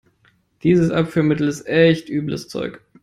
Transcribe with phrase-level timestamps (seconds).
[0.63, 2.81] Dieses Abführmittel ist echt übles Zeug.